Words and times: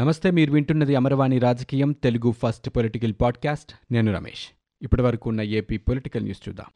నమస్తే 0.00 0.30
మీరు 0.30 0.52
వింటున్నది 0.52 0.96
అమరవాణి 0.96 1.38
రాజకీయం 1.38 1.92
తెలుగు 1.92 2.34
ఫస్ట్ 2.42 2.70
పొలిటికల్ 2.70 3.12
పాడ్కాస్ట్. 3.20 3.92
నేను 3.92 4.14
రమేష్. 4.14 4.54
ఇప్పటి 4.82 5.02
వరకు 5.02 5.30
ఉన్న 5.30 5.40
ఏపీ 5.40 5.76
పొలిటికల్ 5.76 6.22
న్యూస్ 6.22 6.48
చూద్దాం. 6.48 6.66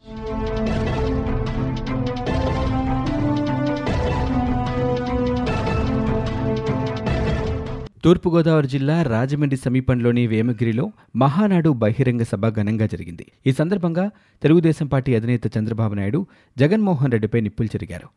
తూర్పుగోదావరి 8.05 8.69
జిల్లా 8.69 9.03
రాజమండ్రి 9.03 9.57
సమీపంలోని 9.57 10.27
వేమగిరిలో 10.27 10.93
మహానాడు 11.17 11.71
బహిరంగ 11.71 12.23
సభ 12.23 12.49
ఘనంగా 12.49 12.87
జరిగింది. 12.87 13.27
ఈ 13.47 13.53
సందర్భంగా 13.53 14.11
తెలుగుదేశం 14.43 14.87
పార్టీ 14.87 15.15
అధినేత 15.15 15.59
చంద్రబాబు 15.59 15.95
నాయుడు 15.95 16.27
జగన్మోహన్ 16.59 17.13
రెడ్డిపై 17.13 17.41
నిప్పులు 17.41 17.67
జరిగారు 17.67 18.09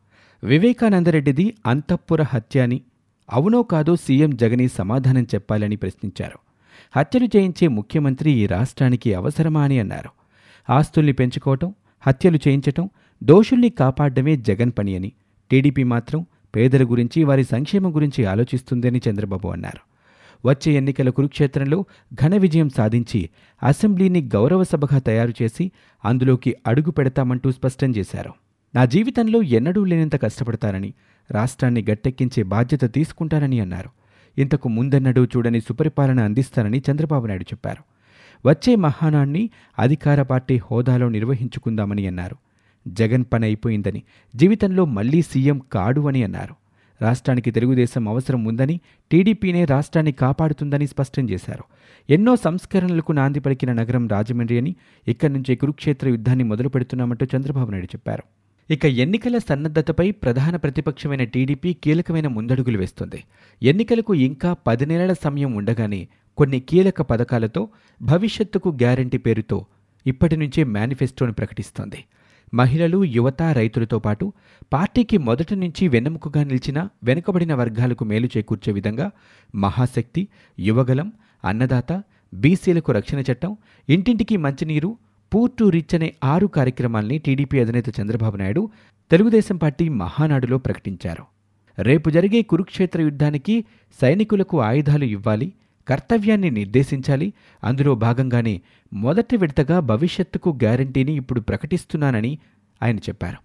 వివేకానందరెడ్డిది 0.46 1.54
అంతఃపుర 1.66 2.22
హత్య 2.22 2.60
అని 2.60 2.80
అవునో 3.30 3.62
కాదో 3.62 3.96
సీఎం 3.96 4.36
జగని 4.36 4.68
సమాధానం 4.68 5.22
చెప్పాలని 5.22 5.76
ప్రశ్నించారు. 5.76 6.38
హత్యలు 6.96 7.28
చేయించే 7.36 7.68
ముఖ్యమంత్రి 7.68 8.30
ఈ 8.30 8.46
రాష్ట్రానికి 8.46 9.14
అవసరమా 9.14 9.62
అని 9.62 9.78
అన్నారు. 9.78 10.10
ఆస్తుల్ని 10.72 11.12
పెంచుకోవటం 11.12 11.74
హత్యలు 12.06 12.36
చేయించటం 12.36 12.90
దోషుల్ని 13.22 13.70
కాపాడమే 13.70 14.36
జగన్ 14.36 14.72
పని 14.78 14.96
అని 14.96 15.12
టీడీపీ 15.50 15.82
మాత్రం 15.82 16.26
పేదల 16.56 16.84
గురించి 16.84 17.24
వారి 17.24 17.44
సంక్షేమం 17.44 17.94
గురించి 17.96 18.24
ఆలోచిస్తుందని 18.24 19.00
చంద్రబాబు 19.10 19.48
అన్నారు. 19.48 19.88
వచ్చే 20.48 20.72
ఎన్నికల 20.72 21.10
కురుక్షేత్రంలో 21.10 21.84
ఘన 22.14 22.36
విజయం 22.36 22.68
సాధించి 22.68 23.30
అసెంబ్లీని 23.62 24.22
గౌరవ 24.22 24.64
సభగా 24.64 24.98
తయారు 24.98 25.42
చేసి 25.42 25.70
అందులోకి 26.04 26.56
అడుగు 26.66 26.90
పెడతామంటూ 26.90 27.52
స్పష్టం 27.52 27.90
చేశారు. 27.90 28.32
నా 28.74 28.84
జీవితంలో 28.84 29.42
ఎన్నడూ 29.42 29.84
లేనంత 29.84 30.22
కష్టపడతానని 30.22 30.94
రాష్ట్రాన్ని 31.30 31.86
గట్టెక్కించే 31.90 32.42
బాధ్యత 32.42 32.94
తీసుకుంటానని 32.94 33.60
అన్నారు. 33.60 33.90
ఇంతకు 34.40 34.68
ముందెన్నడూ 34.68 35.24
చూడని 35.24 35.60
సుపరిపాలన 35.60 36.20
అందిస్తానని 36.20 36.82
చంద్రబాబు 36.90 37.26
నాయుడు 37.26 37.42
చెప్పారు. 37.42 37.82
వచ్చే 38.48 38.76
మహానాన్ని 38.76 39.50
అధికార 39.78 40.22
పార్టీ 40.22 40.56
హోదాలో 40.56 41.08
నిర్వహించుకుందామని 41.08 42.06
అన్నారు. 42.06 42.36
జగన్ 42.88 43.24
పని 43.32 43.44
అయిపోయిందని 43.46 44.02
జీవితంలో 44.36 44.84
మళ్ళీ 44.84 45.22
సీఎం 45.22 45.62
కాడు 45.72 46.08
అని 46.08 46.22
అన్నారు. 46.22 46.54
రాష్ట్రానికి 47.02 47.50
తెలుగుదేశం 47.50 48.08
అవసరం 48.08 48.44
ఉందని 48.44 48.80
టీడీపీనే 49.10 49.64
రాష్ట్రాన్ని 49.64 50.12
కాపాడుతుందని 50.12 50.86
స్పష్టం 50.86 51.30
చేశారు. 51.30 51.64
ఎన్నో 52.10 52.36
సంస్కరణలకు 52.36 53.12
నాంది 53.12 53.40
పలికిన 53.40 53.72
నగరం 53.72 54.08
రాజమండ్రి 54.08 54.58
అని 54.58 54.76
ఇక్కడి 55.08 55.32
నుంచే 55.32 55.54
కురుక్షేత్ర 55.54 56.08
యుద్ధాన్ని 56.08 56.44
మొదలు 56.44 56.68
పెడుతున్నామంటూ 56.68 57.26
చంద్రబాబు 57.36 57.70
నాయుడు 57.70 57.86
చెప్పారు. 57.86 58.22
ఇక 58.70 58.84
ఎన్నికల 58.84 59.38
సన్నద్ధతపై 59.38 60.10
ప్రధాన 60.10 60.56
ప్రతిపక్షమైన 60.56 61.24
టీడీపీ 61.24 61.72
కీలకమైన 61.74 62.26
ముందడుగులు 62.26 62.78
వేస్తుంది. 62.78 63.24
ఎన్నికలకు 63.62 64.14
ఇంకా 64.14 64.52
పది 64.66 64.86
నెలల 64.86 65.12
సమయం 65.12 65.54
ఉండగానే 65.54 66.00
కొన్ని 66.38 66.60
కీలక 66.60 67.02
పథకాలతో 67.02 67.62
భవిష్యత్తుకు 68.02 68.68
గ్యారంటీ 68.68 69.18
పేరుతో 69.18 69.58
ఇప్పటి 70.06 70.36
నుంచే 70.36 70.64
మేనిఫెస్టోను 70.64 71.32
ప్రకటిస్తోంది. 71.32 72.00
మహిళలు 72.54 73.04
యువత 73.04 73.42
రైతులతో 73.42 73.98
పాటు 73.98 74.26
పార్టీకి 74.72 75.18
మొదటి 75.18 75.56
నుంచి 75.56 75.88
వెన్నెముకగా 75.88 76.44
నిలిచిన 76.44 76.88
వెనుకబడిన 77.04 77.54
వర్గాలకు 77.54 78.04
మేలు 78.04 78.28
చేకూర్చే 78.36 78.72
విధంగా 78.72 79.06
మహాశక్తి 79.54 80.22
యువగలం 80.58 81.08
అన్నదాత 81.44 81.92
బీసీలకు 82.34 82.92
రక్షణ 82.92 83.20
చట్టం 83.20 83.52
ఇంటింటికి 83.88 84.36
మంచినీరు 84.36 84.90
పూర్ 85.34 85.50
టు 85.58 85.64
రిచ్ 85.64 85.94
అనే 85.94 86.14
ఆరు 86.24 86.46
కార్యక్రమాల్ని 86.46 87.18
టీడీపీ 87.18 87.60
అధినేత 87.60 88.00
చంద్రబాబు 88.00 88.36
నాయుడు 88.36 88.70
తెలుగుదేశం 89.10 89.56
పార్టీ 89.56 89.88
మహానాడులో 89.88 90.58
ప్రకటించారు. 90.58 91.24
రేపు 91.78 92.10
జరిగే 92.10 92.42
కురుక్షేత్ర 92.42 93.00
యుద్ధానికి 93.00 93.64
సైనికులకు 94.00 94.60
ఆయుధాలు 94.60 95.04
ఇవ్వాలి 95.04 95.52
కర్తవ్యాన్ని 95.88 96.50
నిర్దేశించాలి 96.50 97.32
అందులో 97.64 97.94
భాగంగానే 97.94 98.60
మొదటి 98.92 99.36
విడతగా 99.36 99.80
భవిష్యత్తుకు 99.80 100.50
గ్యారంటీని 100.50 101.12
ఇప్పుడు 101.12 101.40
ప్రకటిస్తున్నానని 101.40 102.38
ఆయన 102.82 102.96
చెప్పారు. 102.96 103.36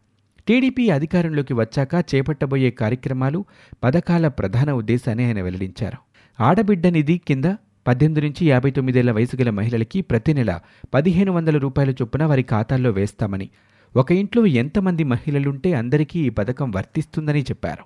టీడీపీ 0.48 0.90
అధికారంలోకి 0.90 1.54
వచ్చాక 1.54 2.16
చేపట్టబోయే 2.16 2.72
కార్యక్రమాలు 2.72 3.46
పథకాల 3.84 4.28
ప్రధాన 4.28 4.72
ఉద్దేశాన్ని 4.72 5.26
ఆయన 5.26 5.42
వెల్లడించారు. 5.42 5.98
ఆడబిడ్డ 6.40 6.88
నిధి 6.88 7.22
కింద 7.28 7.46
పద్దెనిమిది 7.88 8.28
నుంచి 8.28 8.48
యాభై 8.50 8.72
తొమ్మిదేళ్ళ 8.72 9.12
వయసు 9.12 9.36
గల 9.36 9.50
మహిళలకి 9.50 10.02
ప్రతి 10.02 10.34
నెల 10.34 10.60
పదిహేను 10.94 11.32
వందల 11.32 11.58
రూపాయల 11.58 11.90
చొప్పున 11.90 12.24
వారి 12.24 12.44
ఖాతాల్లో 12.44 12.90
వేస్తామని 12.90 13.50
ఒక 13.96 14.12
ఇంట్లో 14.12 14.46
ఎంతమంది 14.46 15.04
మహిళలుంటే 15.04 15.74
అందరికీ 15.74 16.20
ఈ 16.20 16.30
పథకం 16.30 16.72
వర్తిస్తుందని 16.72 17.42
చెప్పారు. 17.42 17.84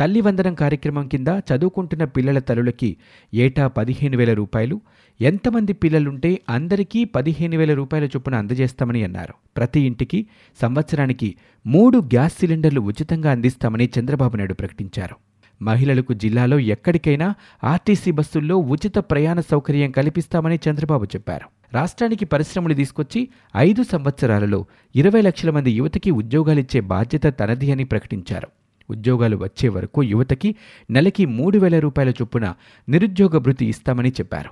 తల్లి 0.00 0.20
వందనం 0.20 0.54
కార్యక్రమం 0.54 1.08
కింద 1.08 1.26
చదువుకుంటున్న 1.28 2.04
పిల్లల 2.04 2.38
తల్లులకి 2.38 2.96
ఏటా 3.34 3.66
పదిహేను 3.66 4.16
వేల 4.16 4.32
రూపాయలు 4.32 4.80
ఎంతమంది 5.20 5.72
పిల్లలుంటే 5.72 6.40
అందరికీ 6.50 7.04
పదిహేను 7.04 7.58
వేల 7.58 7.74
రూపాయల 7.74 8.04
చొప్పున 8.04 8.34
అందజేస్తామని 8.34 9.04
అన్నారు. 9.04 9.34
ప్రతి 9.56 9.80
ఇంటికి 9.80 10.26
సంవత్సరానికి 10.62 11.34
మూడు 11.66 11.98
గ్యాస్ 11.98 12.32
సిలిండర్లు 12.32 12.80
ఉచితంగా 12.80 13.30
అందిస్తామని 13.30 13.90
చంద్రబాబు 13.98 14.36
నాయుడు 14.36 14.54
ప్రకటించారు. 14.54 15.33
మహిళలకు 15.62 16.14
జిల్లాలో 16.14 16.58
ఎక్కడికైనా 16.58 17.34
ఆర్టీసీ 17.64 18.10
బస్సుల్లో 18.10 18.56
ఉచిత 18.56 18.96
ప్రయాణ 18.98 19.40
సౌకర్యం 19.40 19.90
కల్పిస్తామని 19.90 20.58
చంద్రబాబు 20.70 21.04
చెప్పారు. 21.04 21.46
రాష్ట్రానికి 21.74 22.24
పరిశ్రమలు 22.24 22.74
తీసుకొచ్చి 22.74 23.28
ఐదు 23.56 23.82
సంవత్సరాలలో 23.82 24.66
ఇరవై 24.96 25.20
లక్షల 25.20 25.50
మంది 25.50 25.70
యువతకి 25.70 26.10
ఉద్యోగాలిచ్చే 26.10 26.80
బాధ్యత 26.80 27.22
తనది 27.40 27.72
అని 27.72 27.84
ప్రకటించారు. 27.84 28.48
ఉద్యోగాలు 28.90 29.36
వచ్చే 29.36 29.68
వరకు 29.68 30.02
యువతకి 30.02 30.54
నెలకి 30.90 31.26
మూడు 31.26 31.58
వేల 31.58 31.78
రూపాయల 31.78 32.08
చొప్పున 32.10 32.54
నిరుద్యోగ 32.88 33.38
భృతి 33.38 33.66
ఇస్తామని 33.66 34.08
చెప్పారు. 34.08 34.50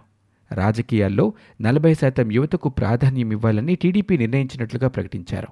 రాజకీయాల్లో 0.54 1.32
నలభై 1.60 1.94
శాతం 1.94 2.32
యువతకు 2.32 2.68
ప్రాధాన్యం 2.68 3.32
ఇవ్వాలని 3.32 3.74
టీడీపీ 3.74 4.16
నిర్ణయించినట్లుగా 4.16 4.88
ప్రకటించారు. 4.88 5.48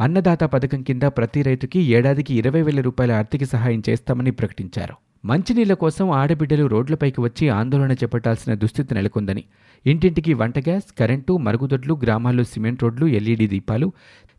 అన్నదాత 0.00 0.44
పథకం 0.44 0.82
కింద 0.82 1.02
ప్రతి 1.02 1.42
రైతుకి 1.42 1.80
ఏడాదికి 1.80 2.34
ఇరవై 2.34 2.62
వేల 2.62 2.80
రూపాయల 2.80 3.12
ఆర్థిక 3.12 3.44
సహాయం 3.44 3.82
చేస్తామని 3.88 4.30
ప్రకటించారు. 4.30 4.94
మంచినీళ్ళ 5.24 5.72
కోసం 5.72 6.10
ఆడబిడ్డలు 6.10 6.66
రోడ్లపైకి 6.66 7.20
వచ్చి 7.20 7.48
ఆందోళన 7.48 7.92
చేపట్టాల్సిన 7.92 8.54
దుస్థితి 8.54 8.94
నెలకొందని. 8.94 9.44
ఇంటింటికి 9.86 10.34
వంట 10.34 10.58
గ్యాస్ 10.58 10.84
కరెంటు 10.98 11.36
మరుగుదొడ్లు 11.36 11.98
గ్రామాల్లో 12.02 12.44
సిమెంట్ 12.44 12.82
రోడ్లు 12.82 13.06
ఎల్ఈడీ 13.06 13.46
దీపాలు 13.46 13.92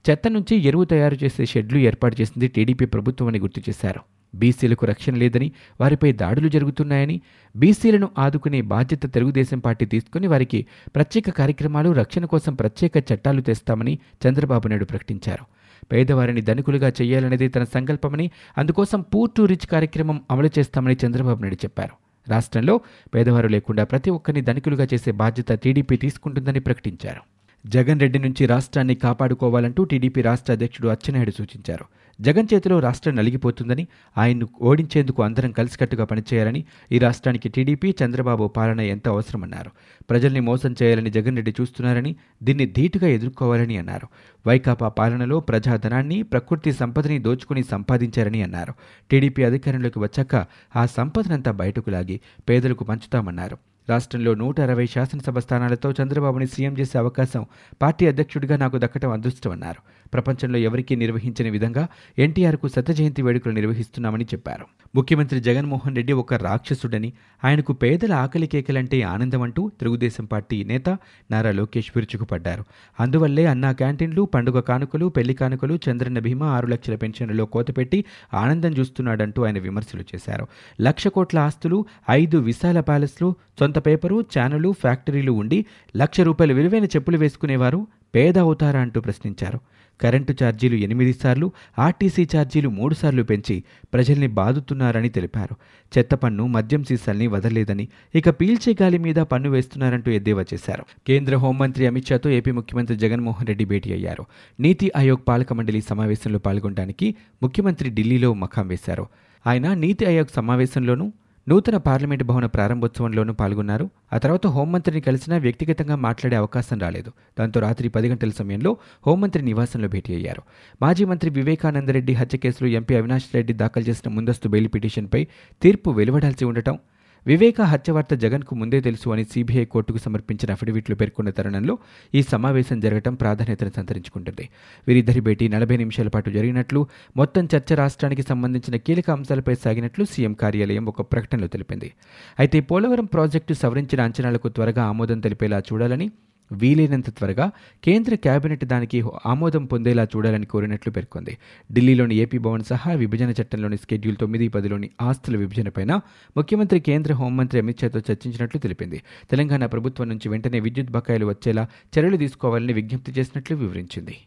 చెత్త 0.09 0.27
నుంచి 0.27 0.55
ఎరువు 0.57 0.85
తయారు 0.85 1.17
చేసే 1.23 1.45
షెడ్లు 1.45 1.77
ఏర్పాటు 1.77 2.21
చేసింది 2.21 2.47
టీడీపీ 2.47 2.85
ప్రభుత్వం 2.85 3.27
అని 3.27 3.39
గుర్తు 3.39 3.61
చేశారు. 3.69 3.99
బీసీలకు 4.35 4.85
రక్షణ 4.85 5.15
లేదని 5.15 5.51
వారిపై 5.81 6.11
దాడులు 6.11 6.49
జరుగుతున్నాయని 6.49 7.21
బీసీలను 7.55 8.09
ఆదుకునే 8.17 8.61
బాధ్యత 8.61 9.13
తెలుగుదేశం 9.13 9.59
పార్టీ 9.59 9.85
తీసుకుని 9.85 10.27
వారికి 10.27 10.65
ప్రత్యేక 10.95 11.29
కార్యక్రమాలు 11.29 11.89
రక్షణ 11.89 12.25
కోసం 12.25 12.55
ప్రత్యేక 12.55 12.91
చట్టాలు 13.13 13.41
తెస్తామని 13.41 13.99
చంద్రబాబు 14.27 14.67
నాయుడు 14.67 14.85
ప్రకటించారు. 14.85 15.45
పేదవారిని 15.91 16.41
ధనికులుగా 16.41 16.91
చేయాలనేది 17.01 17.47
తన 17.47 17.63
సంకల్పమని 17.63 18.31
అందుకోసం 18.57 19.01
పూర్టు 19.01 19.41
రిచ్ 19.41 19.67
కార్యక్రమం 19.67 20.21
అమలు 20.31 20.49
చేస్తామని 20.59 20.97
చంద్రబాబు 21.05 21.41
నాయుడు 21.41 21.55
చెప్పారు. 21.55 21.95
రాష్ట్రంలో 22.31 22.79
పేదవారు 23.15 23.47
లేకుండా 23.47 23.83
ప్రతి 23.83 24.09
ఒక్కరిని 24.09 24.41
ధనికులుగా 24.41 24.87
చేసే 24.93 25.11
బాధ్యత 25.11 25.51
టీడీపీ 25.51 25.97
తీసుకుంటుందని 25.97 26.59
ప్రకటించారు. 26.59 27.21
జగన్ 27.65 27.99
రెడ్డి 27.99 28.19
నుంచి 28.19 28.45
రాష్ట్రాన్ని 28.45 28.95
కాపాడుకోవాలంటూ 28.95 29.83
టీడీపీ 29.83 30.21
రాష్ట్ర 30.21 30.53
అధ్యక్షుడు 30.53 30.87
అచ్చెన్నాయుడు 30.87 31.31
సూచించారు. 31.31 31.85
జగన్ 32.21 32.47
చేతిలో 32.53 32.79
రాష్ట్రం 32.79 33.15
నలిగిపోతుందని 33.15 33.87
ఆయన్ను 34.17 34.47
ఓడించేందుకు 34.61 35.23
అందరం 35.23 35.51
కలిసికట్టుగా 35.51 36.05
పనిచేయాలని 36.05 36.65
ఈ 36.91 36.99
రాష్ట్రానికి 36.99 37.49
టీడీపీ 37.49 37.95
చంద్రబాబు 38.03 38.47
పాలన 38.47 38.81
ఎంత 38.81 39.07
అవసరమన్నారు. 39.07 39.71
ప్రజల్ని 40.09 40.39
మోసం 40.39 40.75
చేయాలని 40.83 41.09
జగన్ 41.09 41.35
రెడ్డి 41.35 41.53
చూస్తున్నారని 41.61 42.15
దీన్ని 42.43 42.65
ధీటుగా 42.65 43.07
ఎదుర్కోవాలని 43.07 43.77
అన్నారు. 43.77 44.07
వైకాపా 44.47 44.87
పాలనలో 44.87 45.39
ప్రజాధనాన్ని 45.39 46.23
ప్రకృతి 46.23 46.71
సంపదని 46.71 47.19
దోచుకుని 47.19 47.63
సంపాదించారని 47.63 48.43
అన్నారు. 48.43 48.73
టీడీపీ 49.11 49.43
అధికారంలోకి 49.43 49.99
వచ్చాక 49.99 50.45
ఆ 50.75 50.85
సంపదనంతా 50.85 51.51
బయటకు 51.51 51.89
లాగి 51.89 52.19
పేదలకు 52.49 52.83
పంచుతామన్నారు. 52.83 53.57
రాష్ట్రంలో 53.89 54.33
నూట 54.35 54.61
అరవై 54.61 54.85
శాసనసభ 54.85 55.39
స్థానాలతో 55.39 55.91
చంద్రబాబుని 55.91 56.47
సీఎం 56.47 56.77
చేసే 56.79 56.97
అవకాశం 56.97 57.45
పార్టీ 57.81 58.07
అధ్యక్షుడిగా 58.07 58.57
నాకు 58.57 58.77
దక్కటం 58.77 59.11
అదృష్టమన్నారు. 59.11 59.94
ప్రపంచంలో 60.15 60.59
ఎవరికీ 60.59 60.95
నిర్వహించిన 60.95 61.49
విధంగా 61.49 61.83
ఎన్టీఆర్కు 62.19 62.67
శతజయంతి 62.67 63.21
వేడుకలు 63.21 63.53
నిర్వహిస్తున్నామని 63.53 64.25
చెప్పారు. 64.25 64.65
ముఖ్యమంత్రి 64.95 65.39
జగన్మోహన్ 65.39 65.95
రెడ్డి 65.95 66.13
ఒక 66.13 66.33
రాక్షసుడని 66.33 67.09
ఆయనకు 67.45 67.73
పేదల 67.73 68.13
ఆకలి 68.13 68.47
కేకలంటే 68.47 69.01
ఆనందం 69.13 69.41
అంటూ 69.41 69.71
తెలుగుదేశం 69.79 70.25
పార్టీ 70.25 70.63
నేత 70.63 70.89
నారా 71.31 71.51
లోకేష్ 71.51 71.91
విరుచుకుపడ్డారు. 71.95 72.63
అందువల్లే 72.99 73.45
అన్నా 73.45 73.71
క్యాంటీన్లు 73.71 74.21
పండుగ 74.33 74.59
కానుకలు 74.59 75.05
పెళ్ళి 75.17 75.33
కానుకలు 75.33 75.79
చంద్రన్న 75.85 76.19
భీమా 76.19 76.47
ఆరు 76.47 76.67
లక్షల 76.67 76.95
పెన్షన్లలో 76.95 77.45
కోతపెట్టి 77.45 77.99
ఆనందం 78.33 78.71
చూస్తున్నాడంటూ 78.79 79.45
ఆయన 79.45 79.59
విమర్శలు 79.59 80.03
చేశారు. 80.15 80.47
లక్ష 80.81 81.07
కోట్ల 81.07 81.39
ఆస్తులు 81.39 81.79
ఐదు 82.09 82.37
విశాల 82.37 82.79
ప్యాలెస్లు 82.79 83.35
సొంత 83.59 83.77
పేపరు 83.85 84.17
ఛానళ్ళు 84.35 84.71
ఫ్యాక్టరీలు 84.71 85.31
ఉండి 85.31 85.59
లక్ష 85.97 86.21
రూపాయల 86.21 86.53
విలువైన 86.53 86.85
చెప్పులు 86.85 87.17
వేసుకునేవారు 87.17 87.87
పేద 88.15 88.37
అవుతారా 88.37 88.79
అంటూ 88.79 89.01
ప్రశ్నించారు. 89.01 89.59
కరెంటు 90.01 90.33
ఛార్జీలు 90.43 90.75
ఎనిమిది 90.75 91.13
సార్లు 91.13 91.51
ఆర్టీసీ 91.79 92.27
ఛార్జీలు 92.35 92.69
మూడు 92.69 92.93
సార్లు 92.93 93.23
పెంచి 93.23 93.63
ప్రజల్ని 93.93 94.27
బాదుతున్నారని 94.27 95.09
తెలిపారు. 95.09 95.55
చెత్త 95.97 96.15
పన్ను 96.15 96.47
మద్యం 96.47 96.83
సీసాల్ని 96.83 97.27
వదలలేదని 97.27 97.87
ఇక 98.15 98.29
పీల్చే 98.29 98.75
గాలి 98.81 98.97
మీద 98.97 99.15
పన్ను 99.15 99.49
వేస్తున్నారంటూ 99.49 100.11
ఎద్దేవా 100.11 100.45
చేశారు. 100.53 100.85
కేంద్ర 101.07 101.35
హోంమంత్రి 101.35 101.87
అమిత్ 101.87 102.07
షాతో 102.07 102.29
ఏపీ 102.29 102.51
ముఖ్యమంత్రి 102.51 102.97
జగన్మోహన్ 102.97 103.47
రెడ్డి 103.47 103.65
భేటీ 103.65 103.93
అయ్యారు. 103.93 104.25
నీతి 104.59 104.91
ఆయోగ్ 104.97 105.27
పాలక 105.27 105.53
మండలి 105.53 105.81
సమావేశంలో 105.81 106.39
పాల్గొనడానికి 106.39 107.15
ముఖ్యమంత్రి 107.43 107.89
ఢిల్లీలో 107.89 108.33
మకాం 108.33 108.67
వేశారు. 108.67 109.07
ఆయన 109.47 109.73
నీతి 109.73 110.05
ఆయోగ్ 110.05 110.35
సమావేశంలోనూ 110.35 111.13
నూతన 111.49 111.77
పార్లమెంటు 111.77 112.23
భవన 112.23 112.45
ప్రారంభోత్సవంలోనూ 112.45 113.33
పాల్గొన్నారు. 113.33 113.89
ఆ 114.13 114.17
తర్వాత 114.17 114.47
హోంమంత్రిని 114.47 115.01
కలిసినా 115.01 115.37
వ్యక్తిగతంగా 115.37 115.95
మాట్లాడే 115.95 116.35
అవకాశం 116.35 116.79
రాలేదు. 116.79 117.11
దాంతో 117.39 117.59
రాత్రి 117.59 117.89
పది 117.89 118.09
గంటల 118.09 118.29
సమయంలో 118.29 118.77
హోంమంత్రి 119.07 119.43
నివాసంలో 119.43 119.87
భేటీ 119.87 120.15
అయ్యారు. 120.15 120.41
మాజీ 120.81 121.05
మంత్రి 121.05 121.29
వివేకానందరెడ్డి 121.29 122.13
హత్య 122.13 122.37
కేసులో 122.37 122.69
ఎంపీ 122.69 122.95
అవినాష్ 122.95 123.23
రెడ్డి 123.35 123.53
దాఖలు 123.53 123.83
చేసిన 123.83 124.11
ముందస్తు 124.11 124.47
బెయిల్ 124.47 124.69
పిటిషన్పై 124.73 125.27
తీర్పు 125.61 125.89
వెలువడాల్సి 125.91 126.45
ఉండటం 126.45 126.79
వివేక 127.27 127.61
హత్య 127.61 127.93
వార్త 127.93 128.13
జగన్కు 128.13 128.55
ముందే 128.55 128.79
తెలుసు 128.79 129.09
అని 129.09 129.23
సీబీఐ 129.23 129.65
కోర్టుకు 129.65 129.97
సమర్పించిన 129.97 130.51
అఫిడవిట్లు 130.51 130.95
పేర్కొన్న 130.95 131.29
తరుణంలో 131.29 131.77
ఈ 132.15 132.21
సమావేశం 132.21 132.79
జరగడం 132.79 133.13
ప్రాధాన్యతను 133.13 133.71
సంతరించుకుంటుంది. 133.75 134.49
వీరిద్దరి 134.87 135.19
భేటీ 135.19 135.47
నలభై 135.47 135.77
నిమిషాల 135.77 136.07
పాటు 136.07 136.29
జరిగినట్లు 136.29 136.87
మొత్తం 137.17 137.47
చర్చ 137.55 137.73
రాష్ట్రానికి 137.75 138.21
సంబంధించిన 138.21 138.75
కీలక 138.75 139.11
అంశాలపై 139.11 139.55
సాగినట్లు 139.55 140.05
సీఎం 140.05 140.33
కార్యాలయం 140.33 140.85
ఒక 140.85 141.01
ప్రకటనలో 141.01 141.47
తెలిపింది. 141.47 141.91
అయితే 142.39 142.59
పోలవరం 142.59 143.05
ప్రాజెక్టు 143.05 143.53
సవరించిన 143.53 144.01
అంచనాలకు 144.01 144.49
త్వరగా 144.49 144.83
ఆమోదం 144.83 145.19
తెలిపేలా 145.19 145.59
చూడాలని 145.59 146.11
వీలైనంత 146.51 147.09
త్వరగా 147.09 147.51
కేంద్ర 147.83 148.15
కేబినెట్ 148.15 148.65
దానికి 148.65 149.03
ఆమోదం 149.25 149.65
పొందేలా 149.65 150.03
చూడాలని 150.03 150.45
కోరినట్లు 150.45 150.91
పేర్కొంది. 150.91 151.37
ఢిల్లీలోని 151.73 152.15
ఏపీ 152.15 152.37
భవన్ 152.37 152.63
సహా 152.63 152.93
విభజన 152.93 153.33
చట్టంలోని 153.41 153.77
స్కెడ్యూల్ 153.77 154.17
తొమ్మిది 154.17 154.47
పదిలోని 154.47 154.89
ఆస్తుల 155.01 155.37
విభజనపైన 155.37 156.01
ముఖ్యమంత్రి 156.37 156.79
కేంద్ర 156.79 157.13
హోంమంత్రి 157.13 157.61
అమిత్ 157.61 157.79
షాతో 157.79 157.99
చర్చించినట్లు 158.11 158.59
తెలిపింది. 158.59 159.01
తెలంగాణ 159.31 159.65
ప్రభుత్వం 159.65 160.09
నుంచి 160.09 160.29
వెంటనే 160.29 160.59
విద్యుత్ 160.59 160.91
బకాయిలు 160.91 161.25
వచ్చేలా 161.25 161.67
చర్యలు 161.99 162.17
తీసుకోవాలని 162.17 162.73
విజ్ఞప్తి 162.73 163.11
చేసినట్లు 163.11 163.57
వివరించింది. 163.57 164.17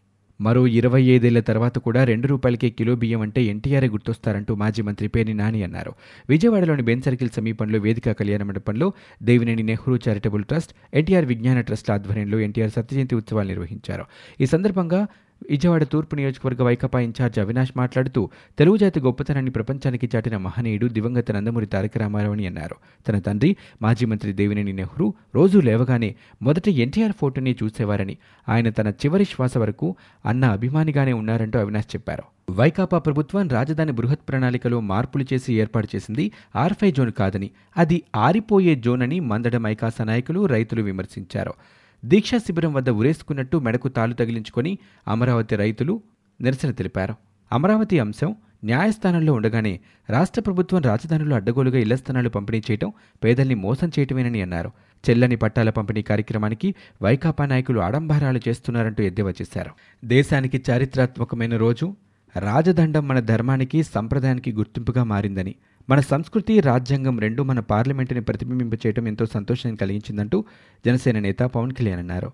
మరో 0.41 0.67
ఇరవై 0.67 1.03
ఐదేళ్ళ 1.03 1.41
తర్వాత 1.41 1.79
కూడా 1.79 2.05
రెండు 2.05 2.27
రూపాయలకే 2.27 2.71
కిలో 2.71 2.95
బియ్యం 2.95 3.21
అంటే 3.21 3.43
ఎన్టీఆరే 3.43 3.89
గుర్తొస్తారంటూ 3.89 4.55
మాజీ 4.55 4.83
మంత్రి 4.83 5.09
పేర్ని 5.09 5.35
నాని 5.35 5.63
అన్నారు. 5.63 5.93
విజయవాడలోని 6.29 6.83
బెన్ 6.83 7.03
సర్కిల్ 7.03 7.31
సమీపంలో 7.31 7.79
వేదిక 7.79 8.13
కళ్యాణ 8.13 8.43
మండపంలో 8.43 8.93
Devineni 9.23 9.63
Nehru 9.63 9.97
charitable 9.97 10.45
trust 10.45 10.75
NTR 10.95 11.25
Vignana 11.25 11.61
trust 11.61 11.91
ఆధ్వర్యంలో 11.91 12.41
ఎన్టీఆర్ 12.41 12.71
సత్యజయంతి 12.71 13.15
ఉత్సవాలు 13.15 13.49
నిర్వహించారు. 13.49 14.05
ఈ 14.41 14.47
సందర్భంగా 14.47 15.07
విజయవాడ 15.51 15.85
తూర్పు 15.85 16.15
నియోజకవర్గ 16.15 16.63
వైకాపా 16.63 17.01
ఇన్ఛార్జ్ 17.01 17.39
అవినాష్ 17.39 17.73
మాట్లాడుతూ 17.77 18.31
తెలుగు 18.59 18.77
జాతి 18.77 19.01
గొప్పతనాన్ని 19.01 19.51
ప్రపంచానికి 19.51 20.11
చాటిన 20.17 20.37
మహనీయుడు 20.37 20.87
దివంగత 20.87 21.33
నందమూరి 21.33 21.67
తారక 21.67 21.99
రామారావు 21.99 22.33
అని 22.33 22.47
అన్నారు. 22.47 22.77
తన 23.09 23.19
తండ్రి 23.19 23.57
మాజీ 23.83 24.07
మంత్రి 24.07 24.33
దేవినేని 24.33 24.73
నెహ్రూ 24.73 25.15
రోజూ 25.35 25.61
లేవగానే 25.61 26.15
మొదట 26.43 26.69
ఎన్టీఆర్ 26.69 27.13
ఫోటోని 27.13 27.57
చూసేవారని 27.63 28.17
ఆయన 28.49 28.71
తన 28.71 28.89
చివరి 28.89 29.25
శ్వాస 29.25 29.57
వరకు 29.57 29.97
అన్న 30.27 30.45
అభిమానిగానే 30.45 31.13
ఉన్నారంటూ 31.13 31.59
అవినాష్ 31.59 31.87
చెప్పారు. 31.95 32.23
వైకాపా 32.51 32.99
ప్రభుత్వం 32.99 33.49
రాజధాని 33.49 33.93
బృహత్ 33.93 34.29
ప్రణాళికలో 34.29 34.81
మార్పులు 34.81 35.25
చేసి 35.33 35.55
ఏర్పాటు 35.55 35.89
చేసింది 35.97 36.33
ఆర్ఫై 36.57 36.91
జోన్ 36.91 37.13
కాదని 37.13 37.51
అది 37.77 38.03
ఆరిపోయే 38.17 38.75
జోన్ 38.75 39.03
అని 39.03 39.21
మందడం 39.21 39.67
ఐకాస 39.67 40.03
నాయకులు 40.03 40.47
రైతులు 40.47 40.83
విమర్శించారు. 40.83 41.55
దీక్షా 42.05 42.39
శిబిరం 42.39 42.75
వద్ద 42.75 42.91
ఉరేసుకున్నట్టు 42.91 43.57
మెడకు 43.57 43.89
తాలు 43.89 44.15
తగిలించుకొని 44.15 44.79
అమరావతి 45.09 45.57
రైతులు 45.57 46.03
నిరసన 46.41 46.71
తెలిపారు. 46.71 47.15
అమరావతి 47.53 47.99
అంశం 47.99 48.37
న్యాయస్థానంలో 48.65 49.33
ఉండగానే 49.33 49.81
రాష్ట్ర 50.11 50.41
ప్రభుత్వం 50.41 50.83
రాజధానిలో 50.83 51.37
అడ్డగోలుగా 51.37 51.79
ఇళ్ళ 51.79 51.95
స్థానాలు 51.95 52.29
పంపిణీ 52.29 52.59
చేయటం 52.59 52.93
పేదల్ని 53.25 53.55
మోసం 53.55 53.91
చేయటమేనని 53.99 54.43
అన్నారు. 54.43 54.73
చెల్లని 55.11 55.37
పట్టాల 55.37 55.71
పంపిణీ 55.71 56.03
కార్యక్రమానికి 56.03 56.75
వైకాపా 57.03 57.47
నాయకులు 57.47 57.81
ఆడంబరాలు 57.81 58.41
చేస్తున్నారంటూ 58.49 59.03
ఎద్దేవా 59.03 59.31
చేశారు. 59.31 59.71
దేశానికి 60.05 60.63
చారిత్రాత్మకమైన 60.71 61.57
రోజు 61.57 61.97
రాజదండం 62.37 63.09
మన 63.09 63.21
ధర్మానికి 63.21 63.83
సంప్రదాయానికి 63.83 64.53
గుర్తింపుగా 64.53 65.05
మారిందని 65.05 65.55
మన 65.91 66.01
సంస్కృతి 66.01 66.61
రాజ్యాంగం 66.61 67.19
రెండు 67.19 67.43
మన 67.43 67.61
పార్లమెంటుని 67.61 68.21
ప్రతిబింబింపచేయడం 68.21 69.09
ఎంతో 69.09 69.27
సంతోషాన్ని 69.27 69.77
కలిగించిందంటూ 69.77 70.45
జనసేన 70.87 71.19
నేత 71.19 71.39
పవన్ 71.39 71.73
కళ్యాణ్ 71.73 72.01
అన్నారు. 72.01 72.33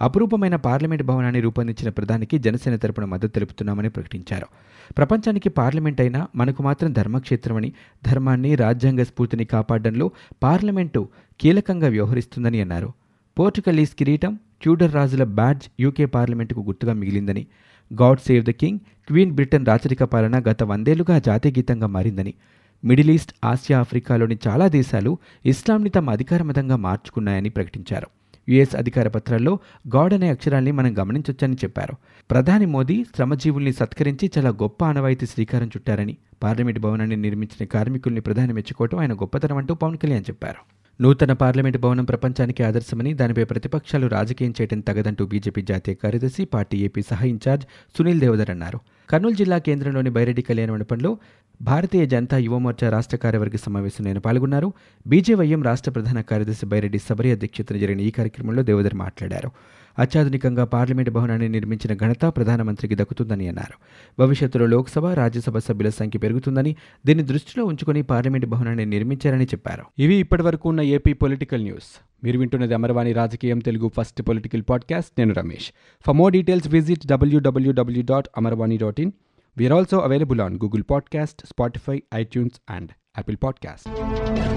అపురూపమైన 0.00 0.56
పార్లమెంటు 0.56 1.04
భవనాన్ని 1.04 1.40
రూపొందించిన 1.40 1.90
ప్రధానికి 1.90 2.38
జనసేన 2.38 2.76
తరపున 2.76 3.04
మద్దతు 3.04 3.32
తెలుపుతున్నామని 3.32 3.88
ప్రకటించారు. 3.88 4.46
ప్రపంచానికి 4.98 5.48
పార్లమెంట్ 5.48 6.00
అయినా 6.00 6.28
మనకు 6.36 6.62
మాత్రం 6.62 6.92
ధర్మక్షేత్రమని 6.92 7.72
ధర్మాన్ని 8.06 8.54
రాజ్యాంగ 8.54 9.02
స్ఫూర్తిని 9.02 9.44
కాపాడడంలో 9.44 10.10
పార్లమెంటు 10.42 11.08
కీలకంగా 11.40 11.88
వ్యవహరిస్తుందని 11.88 12.60
అన్నారు. 12.60 12.92
పోర్చుగలీస్ 13.38 13.94
కిరీటం 13.94 14.38
ట్యూడర్ 14.62 14.94
రాజుల 14.94 15.24
బ్యాడ్జ్ 15.24 15.68
యూకే 15.80 16.04
పార్లమెంటుకు 16.04 16.60
గుర్తుగా 16.60 16.92
మిగిలిందని 16.92 17.46
God 17.90 18.20
save 18.20 18.44
the 18.44 18.50
king 18.50 18.78
queen 18.78 19.32
Britain 19.32 19.66
రాచరిక 19.66 20.02
పాలన 20.04 20.42
గత 20.50 20.62
వందేళ్ళుగా 20.62 21.18
జాతీయ 21.18 21.52
గీతంగా 21.58 21.86
మారిందని 21.86 22.34
మిడిల్ 22.84 23.10
ఈస్ట్ 23.10 23.32
ఆసియా 23.44 23.80
ఆఫ్రికాలోని 23.80 24.38
చాలా 24.48 24.68
దేశాలు 24.68 25.18
ఇస్లాంని 25.46 25.90
తమ 25.90 26.10
అధికారమతంగా 26.10 26.76
మార్చుకున్నాయని 26.76 27.48
ప్రకటించారు. 27.48 28.06
యుఎస్ 28.48 28.76
అధికార 28.76 29.08
పత్రాల్లో 29.08 29.58
గాడ్ 29.96 30.14
అనే 30.14 30.28
అక్షరాల్ని 30.28 30.72
మనం 30.72 30.98
గమనించొచ్చని 30.98 31.54
చెప్పారు. 31.54 31.94
ప్రధాని 32.30 32.66
మోదీ 32.66 33.04
శ్రమజీవుల్ని 33.16 33.72
సత్కరించి 33.72 34.30
చాలా 34.38 34.50
గొప్ప 34.50 34.84
ఆనవాయితీ 34.84 35.26
శ్రీకారం 35.26 35.66
చుట్టారని 35.66 36.16
పార్లమెంట్ 36.42 36.78
భవనాన్ని 36.78 37.16
నిర్మించిన 37.16 37.66
కార్మికుల్ని 37.66 38.20
ప్రధాని 38.20 38.52
మెచ్చుకోవటం 38.52 38.98
ఆయన 38.98 39.12
గొప్పతనం 39.12 39.56
అంటూ 39.56 39.74
పవన్ 39.74 39.98
కళ్యాణ్ 39.98 40.24
చెప్పారు. 40.30 40.82
నూతన 41.02 41.32
పార్లమెంట్ 41.32 41.78
భవనం 41.78 42.04
ప్రపంచానికి 42.04 42.62
ఆదర్శమని 42.62 43.14
దానిపై 43.14 43.44
ప్రతిపక్షాలు 43.44 44.06
రాజకీయం 44.06 44.54
చేయడం 44.60 44.80
తగదంటూ 44.80 45.26
బీజేపీ 45.26 45.62
జాతీయ 45.62 45.94
కార్యదర్శి 45.94 46.44
పార్టీ 46.44 46.78
ఏపీ 46.78 47.02
సహా 47.02 47.26
ఇన్ఛార్జ్ 47.26 47.66
సునీల్ 47.98 48.20
దేవదర్ 48.20 48.50
అన్నారు. 48.50 48.80
కర్నూలు 49.12 49.34
జిల్లా 49.34 49.58
కేంద్రంలోని 49.58 50.10
బైరెడ్డి 50.10 50.42
కళ్యాణ 50.42 50.70
మండపంలో 50.70 51.18
భారతీయ 51.62 52.06
జనతా 52.06 52.38
యువమోర్చా 52.38 52.90
రాష్ట్ర 52.90 53.16
కార్యవర్గ 53.16 53.56
సమావేశంలో 53.56 54.10
ఆయన 54.10 54.18
పాల్గొన్నారు. 54.18 54.72
బీజేవైఎం 55.06 55.62
రాష్ట్ర 55.62 55.90
ప్రధాన 55.90 56.20
కార్యదర్శి 56.20 56.66
బైరెడ్డి 56.66 56.98
సబరి 56.98 57.32
అధ్యక్షతన 57.32 57.76
జరిగిన 57.76 58.00
ఈ 58.00 58.10
కార్యక్రమంలో 58.10 58.62
దేవదర్ 58.62 58.94
మాట్లాడారు. 58.94 59.50
అత్యాధునికంగా 59.98 60.64
పార్లమెంటు 60.64 61.10
భవనాన్ని 61.10 61.48
నిర్మించిన 61.48 61.96
ఘనత 61.96 62.24
ప్రధానమంత్రికి 62.24 62.94
దక్కుతుందని 62.94 63.48
అన్నారు. 63.48 63.72
భవిష్యత్తులో 64.18 64.66
లోక్సభ 64.66 65.06
రాజ్యసభ 65.06 65.58
సభ్యుల 65.58 65.88
సంఖ్య 65.88 66.18
పెరుగుతుందని 66.18 66.76
దీన్ని 67.06 67.24
దృష్టిలో 67.24 67.64
ఉంచుకుని 67.64 68.02
పార్లమెంటు 68.02 68.46
భవనాన్ని 68.46 68.86
నిర్మించారని 68.86 69.44
చెప్పారు. 69.44 69.82
ఇవి 69.98 70.14
ఇప్పటివరకు 70.14 70.68
ఉన్న 70.68 70.80
ఏపీ 70.80 71.12
పొలిటికల్ 71.12 71.62
న్యూస్. 71.62 72.00
మీరు 72.24 72.38
వింటున్నది 72.38 72.74
అమర్వాణి 72.74 73.12
రాజకీయం 73.12 73.58
తెలుగు 73.58 73.90
ఫస్ట్ 73.96 74.22
పొలిటికల్ 74.22 74.62
పాడ్కాస్ట్. 74.70 75.10
నేను 75.18 75.34
Ramesh. 75.34 75.72
For 76.06 76.16
more 76.16 76.32
details 76.32 76.68
visit 76.68 77.06
WWW 77.06 78.02
dot 78.02 78.26
Amarvani 78.36 78.76
dot 78.76 79.00
2019. 79.02 79.12
We 79.56 79.68
are 79.68 79.72
also 79.74 80.00
available 80.00 80.40
on 80.40 80.58
Google 80.58 80.82
Podcast, 80.82 81.46
Spotify, 81.46 82.02
iTunes, 82.12 82.58
and 82.68 82.94
Apple 83.16 83.36
Podcast. 83.36 84.51